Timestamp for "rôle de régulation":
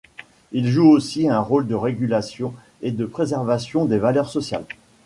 1.41-2.55